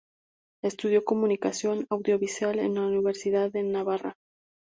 Estudió 0.63 1.05
Comunicación 1.05 1.85
Audiovisual 1.91 2.57
en 2.57 2.73
la 2.73 2.81
Universidad 2.87 3.51
de 3.51 3.61
Navarra. 3.61 4.15